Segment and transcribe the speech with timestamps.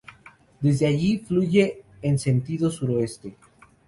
[0.61, 3.35] Desde allí fluye en sentido suroeste.